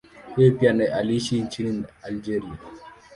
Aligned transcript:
Yeye 0.37 0.51
pia 0.51 0.95
aliishi 0.95 1.41
nchini 1.41 1.83
Algeria. 2.03 2.57